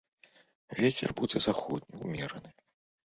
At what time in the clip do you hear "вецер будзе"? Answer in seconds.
0.79-1.41